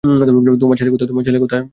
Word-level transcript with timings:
তোমার 0.61 0.77
ছেলে 0.77 1.39
কোথায়? 1.39 1.63